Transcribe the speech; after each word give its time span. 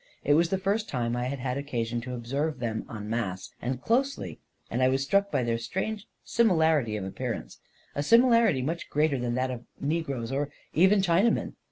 It 0.23 0.33
was 0.33 0.49
the 0.49 0.57
first 0.57 0.89
time 0.89 1.15
I 1.15 1.25
had 1.25 1.37
had 1.37 1.59
occasion 1.59 2.01
to 2.01 2.15
observe 2.15 2.57
them 2.57 2.87
en 2.89 3.07
masse 3.07 3.51
and 3.61 3.79
closely, 3.79 4.39
and 4.71 4.81
I 4.81 4.87
was 4.89 5.03
struck 5.03 5.29
by 5.29 5.43
their 5.43 5.59
strange 5.59 6.07
similarity 6.23 6.97
of 6.97 7.05
appearance— 7.05 7.59
a 7.95 8.01
similarity 8.01 8.63
much 8.63 8.89
greater 8.89 9.19
than 9.19 9.35
that 9.35 9.51
of 9.51 9.65
negroes 9.79 10.31
or 10.31 10.49
even 10.73 11.03
Chinamen. 11.03 11.53